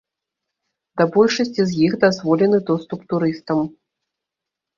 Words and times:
Да 1.01 1.05
большасці 1.15 1.61
з 1.73 1.77
іх 1.89 1.93
дазволены 2.05 2.57
доступ 2.71 2.99
турыстам. 3.15 3.63